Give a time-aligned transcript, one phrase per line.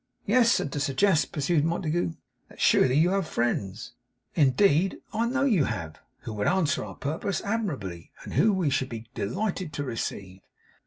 [0.25, 0.59] 'Yes.
[0.59, 2.13] And to suggest,' pursued Montague,
[2.49, 3.91] 'that surely you have friends;
[4.33, 8.89] indeed, I know you have; who would answer our purpose admirably, and whom we should
[8.89, 10.41] be delighted to receive.